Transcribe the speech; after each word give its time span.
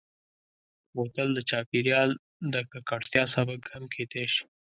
بوتل 0.95 1.29
د 1.33 1.39
چاپېریال 1.49 2.09
د 2.53 2.55
ککړتیا 2.71 3.23
سبب 3.35 3.59
هم 3.73 3.83
کېدای 3.93 4.25
شي. 4.33 4.43